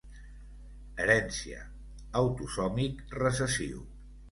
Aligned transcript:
Herència: 1.03 1.61
autosòmic 2.23 3.07
recessiu. 3.23 3.89